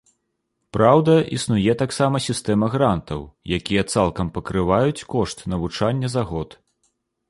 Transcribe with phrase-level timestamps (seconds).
[0.77, 3.21] Праўда, існуе таксама сістэма грантаў,
[3.61, 6.63] якія цалкам пакрываюць кошт навучання за год.